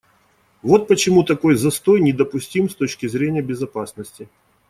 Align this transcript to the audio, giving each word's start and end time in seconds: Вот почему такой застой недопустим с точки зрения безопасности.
Вот 0.63 0.87
почему 0.87 1.21
такой 1.23 1.53
застой 1.53 1.99
недопустим 2.01 2.71
с 2.71 2.73
точки 2.73 3.05
зрения 3.07 3.43
безопасности. 3.43 4.27